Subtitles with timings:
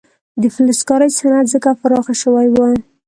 [0.41, 2.57] د فلزکارۍ صنعت ځکه پراخ شوی و.